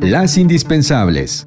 [0.00, 1.46] Las indispensables.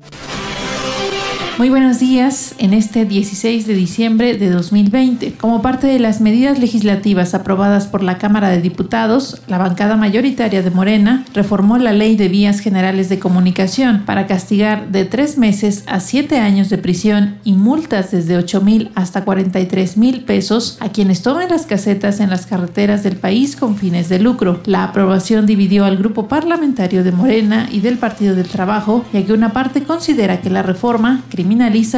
[1.57, 5.35] Muy buenos días en este 16 de diciembre de 2020.
[5.35, 10.61] Como parte de las medidas legislativas aprobadas por la Cámara de Diputados, la bancada mayoritaria
[10.61, 15.85] de Morena reformó la Ley de Vías Generales de Comunicación para castigar de tres meses
[15.87, 20.89] a siete años de prisión y multas desde 8 mil hasta 43 mil pesos a
[20.89, 24.59] quienes tomen las casetas en las carreteras del país con fines de lucro.
[24.65, 29.31] La aprobación dividió al grupo parlamentario de Morena y del Partido del Trabajo, ya que
[29.31, 31.23] una parte considera que la reforma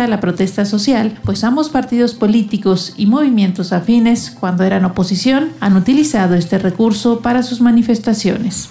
[0.08, 6.36] la protesta social, pues ambos partidos políticos y movimientos afines, cuando eran oposición, han utilizado
[6.36, 8.70] este recurso para sus manifestaciones.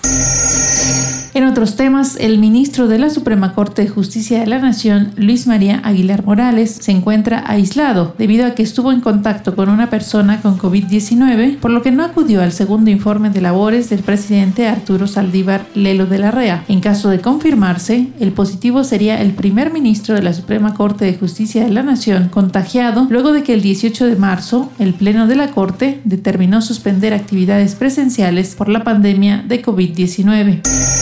[1.36, 5.46] En otros temas, el ministro de la Suprema Corte de Justicia de la Nación, Luis
[5.46, 10.40] María Aguilar Morales, se encuentra aislado debido a que estuvo en contacto con una persona
[10.40, 15.06] con COVID-19, por lo que no acudió al segundo informe de labores del presidente Arturo
[15.06, 16.64] Saldívar Lelo de la REA.
[16.68, 21.18] En caso de confirmarse, el positivo sería el primer ministro de la Suprema Corte de
[21.18, 25.36] Justicia de la Nación contagiado luego de que el 18 de marzo el Pleno de
[25.36, 30.95] la Corte determinó suspender actividades presenciales por la pandemia de COVID-19.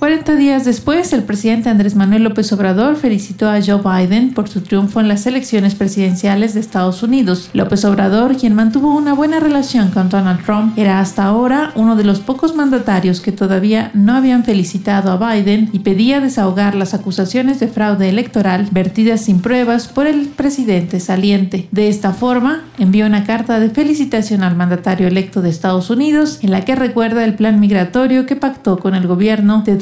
[0.00, 4.62] 40 días después, el presidente Andrés Manuel López Obrador felicitó a Joe Biden por su
[4.62, 7.50] triunfo en las elecciones presidenciales de Estados Unidos.
[7.52, 12.04] López Obrador, quien mantuvo una buena relación con Donald Trump, era hasta ahora uno de
[12.04, 17.60] los pocos mandatarios que todavía no habían felicitado a Biden y pedía desahogar las acusaciones
[17.60, 21.68] de fraude electoral vertidas sin pruebas por el presidente saliente.
[21.72, 26.52] De esta forma, envió una carta de felicitación al mandatario electo de Estados Unidos en
[26.52, 29.76] la que recuerda el plan migratorio que pactó con el gobierno de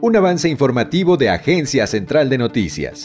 [0.00, 3.04] Un avance informativo de Agencia Central de Noticias.